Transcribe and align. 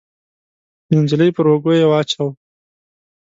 د 0.87 0.89
نجلۍ 1.03 1.29
پر 1.35 1.45
اوږو 1.51 1.71
يې 1.79 1.85
واچاوه. 1.89 2.31